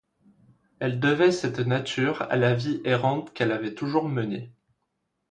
[0.79, 4.51] Elle devait cette nature à la vie errante qu'elle avait toujours menée.